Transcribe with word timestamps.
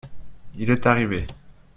Il 0.57 0.71
est 0.71 0.87
arrivé. 0.87 1.27